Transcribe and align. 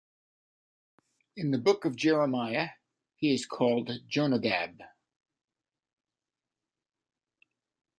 In 1.37 1.51
the 1.51 1.59
Book 1.59 1.85
of 1.85 1.95
Jeremiah 1.95 2.69
he 3.17 3.35
is 3.35 3.45
called 3.45 3.91
Jonadab. 4.07 4.81